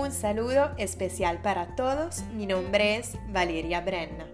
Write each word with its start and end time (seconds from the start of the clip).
Un 0.00 0.12
saludo 0.12 0.70
especial 0.78 1.42
para 1.42 1.76
todos, 1.76 2.22
mi 2.34 2.46
nombre 2.46 2.96
es 2.96 3.18
Valeria 3.28 3.82
Brenna. 3.82 4.26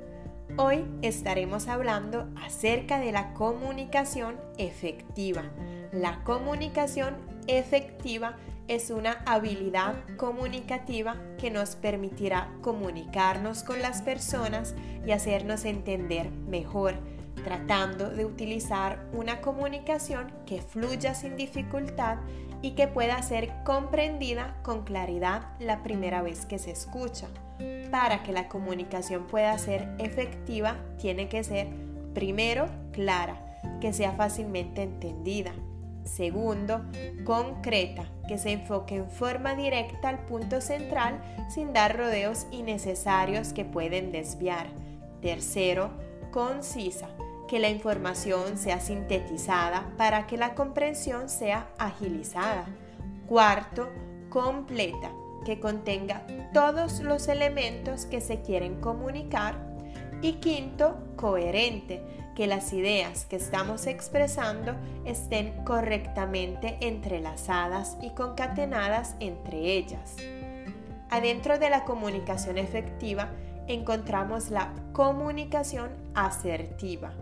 Hoy 0.56 0.84
estaremos 1.02 1.66
hablando 1.66 2.28
acerca 2.40 3.00
de 3.00 3.10
la 3.10 3.34
comunicación 3.34 4.36
efectiva. 4.58 5.42
La 5.90 6.22
comunicación 6.22 7.16
efectiva 7.48 8.36
es 8.68 8.90
una 8.90 9.24
habilidad 9.26 9.96
comunicativa 10.16 11.16
que 11.36 11.50
nos 11.50 11.74
permitirá 11.74 12.48
comunicarnos 12.62 13.64
con 13.64 13.82
las 13.82 14.02
personas 14.02 14.76
y 15.04 15.10
hacernos 15.10 15.64
entender 15.64 16.30
mejor, 16.30 16.94
tratando 17.46 18.10
de 18.10 18.24
utilizar 18.24 19.06
una 19.12 19.40
comunicación 19.40 20.32
que 20.46 20.60
fluya 20.60 21.14
sin 21.14 21.36
dificultad 21.36 22.16
y 22.60 22.72
que 22.72 22.88
pueda 22.88 23.22
ser 23.22 23.52
comprendida 23.64 24.56
con 24.64 24.82
claridad 24.82 25.42
la 25.60 25.84
primera 25.84 26.22
vez 26.22 26.44
que 26.44 26.58
se 26.58 26.72
escucha. 26.72 27.28
Para 27.92 28.24
que 28.24 28.32
la 28.32 28.48
comunicación 28.48 29.28
pueda 29.28 29.56
ser 29.58 29.88
efectiva, 29.98 30.74
tiene 30.98 31.28
que 31.28 31.44
ser 31.44 31.68
primero 32.14 32.66
clara, 32.90 33.40
que 33.80 33.92
sea 33.92 34.10
fácilmente 34.10 34.82
entendida. 34.82 35.52
Segundo, 36.02 36.84
concreta, 37.22 38.06
que 38.26 38.38
se 38.38 38.50
enfoque 38.50 38.96
en 38.96 39.08
forma 39.08 39.54
directa 39.54 40.08
al 40.08 40.18
punto 40.26 40.60
central 40.60 41.22
sin 41.48 41.72
dar 41.72 41.96
rodeos 41.96 42.48
innecesarios 42.50 43.52
que 43.52 43.64
pueden 43.64 44.10
desviar. 44.10 44.66
Tercero, 45.22 45.90
concisa, 46.32 47.08
que 47.48 47.58
la 47.58 47.68
información 47.68 48.58
sea 48.58 48.80
sintetizada 48.80 49.86
para 49.96 50.26
que 50.26 50.36
la 50.36 50.54
comprensión 50.54 51.28
sea 51.28 51.68
agilizada. 51.78 52.66
Cuarto, 53.28 53.88
completa, 54.28 55.10
que 55.44 55.60
contenga 55.60 56.26
todos 56.52 57.00
los 57.00 57.28
elementos 57.28 58.06
que 58.06 58.20
se 58.20 58.40
quieren 58.40 58.80
comunicar. 58.80 59.54
Y 60.22 60.34
quinto, 60.34 60.96
coherente, 61.16 62.02
que 62.34 62.46
las 62.46 62.72
ideas 62.72 63.26
que 63.26 63.36
estamos 63.36 63.86
expresando 63.86 64.74
estén 65.04 65.64
correctamente 65.64 66.78
entrelazadas 66.80 67.96
y 68.02 68.10
concatenadas 68.10 69.14
entre 69.20 69.76
ellas. 69.76 70.16
Adentro 71.10 71.58
de 71.58 71.70
la 71.70 71.84
comunicación 71.84 72.58
efectiva 72.58 73.30
encontramos 73.68 74.50
la 74.50 74.72
comunicación 74.92 75.90
asertiva 76.14 77.12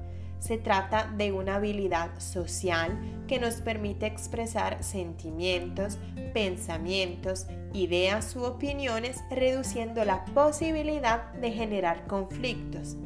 se 0.45 0.59
trata 0.59 1.11
de 1.17 1.33
una 1.33 1.55
habilidad 1.55 2.11
social 2.19 2.99
que 3.27 3.41
nos 3.41 3.63
permite 3.63 4.05
expresar 4.05 4.85
sentimientos, 4.85 5.97
pensamientos, 6.35 7.47
ideas 7.73 8.37
u 8.37 8.45
opiniones, 8.45 9.25
reduciendo 9.31 10.05
la 10.05 10.27
posibilidad 10.27 11.33
de 11.33 11.51
generar 11.51 12.07
conflictos. 12.07 12.99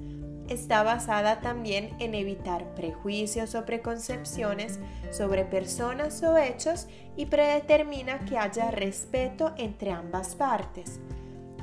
Está 0.48 0.82
basada 0.82 1.40
también 1.40 1.94
en 2.00 2.16
evitar 2.16 2.74
prejuicios 2.74 3.54
o 3.54 3.64
preconcepciones 3.64 4.80
sobre 5.12 5.44
personas 5.44 6.20
o 6.24 6.36
hechos 6.36 6.88
y 7.16 7.26
predetermina 7.26 8.18
que 8.24 8.36
haya 8.36 8.72
respeto 8.72 9.54
entre 9.58 9.92
ambas 9.92 10.34
partes. 10.34 10.98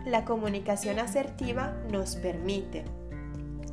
La 0.06 0.24
comunicación 0.24 1.00
asertiva 1.00 1.76
nos 1.92 2.16
permite 2.16 2.86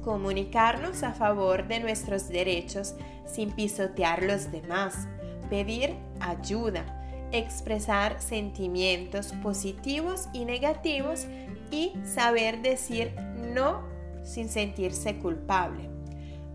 comunicarnos 0.03 1.03
a 1.03 1.13
favor 1.13 1.67
de 1.69 1.81
nuestros 1.81 2.29
derechos 2.29 2.95
sin 3.27 3.53
pisotear 3.53 4.23
los 4.23 4.51
demás, 4.51 5.09
pedir 5.49 5.97
ayuda, 6.21 6.85
expresar 7.33 8.21
sentimientos 8.21 9.33
positivos 9.43 10.29
y 10.33 10.45
negativos 10.45 11.27
y 11.71 11.93
saber 12.05 12.61
decir 12.63 13.15
no 13.55 13.83
sin 14.25 14.49
sentirse 14.49 15.19
culpable. 15.19 15.89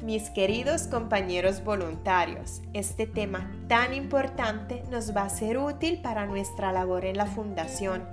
Mis 0.03 0.29
queridos 0.29 0.83
compañeros 0.83 1.63
voluntarios, 1.63 2.61
este 2.73 3.07
tema 3.07 3.51
tan 3.67 3.95
importante 3.95 4.83
nos 4.91 5.15
va 5.15 5.23
a 5.23 5.29
ser 5.29 5.57
útil 5.57 6.01
para 6.03 6.27
nuestra 6.27 6.71
labor 6.71 7.03
en 7.03 7.17
la 7.17 7.25
Fundación, 7.25 8.07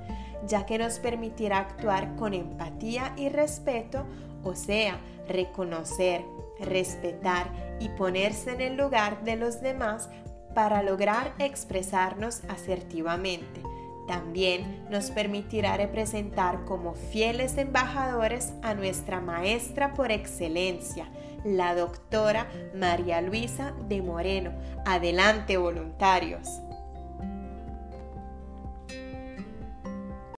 ya 0.48 0.64
que 0.64 0.78
nos 0.78 0.98
permitirá 0.98 1.58
actuar 1.58 2.16
con 2.16 2.32
empatía 2.32 3.12
y 3.18 3.28
respeto, 3.28 4.06
o 4.42 4.54
sea, 4.54 4.98
reconocer, 5.28 6.24
respetar 6.58 7.50
y 7.80 7.90
ponerse 7.90 8.52
en 8.52 8.62
el 8.62 8.76
lugar 8.76 9.22
de 9.22 9.36
los 9.36 9.60
demás 9.60 10.08
para 10.54 10.82
lograr 10.82 11.34
expresarnos 11.38 12.40
asertivamente. 12.48 13.60
También 14.08 14.86
nos 14.90 15.10
permitirá 15.10 15.76
representar 15.76 16.64
como 16.64 16.94
fieles 16.94 17.58
embajadores 17.58 18.54
a 18.62 18.74
nuestra 18.74 19.20
maestra 19.20 19.92
por 19.94 20.12
excelencia, 20.12 21.08
la 21.44 21.74
doctora 21.74 22.48
María 22.74 23.20
Luisa 23.20 23.74
de 23.88 24.02
Moreno. 24.02 24.52
Adelante 24.86 25.56
voluntarios. 25.56 26.48